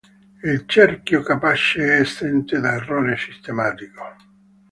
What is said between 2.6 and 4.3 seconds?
errore sistematico.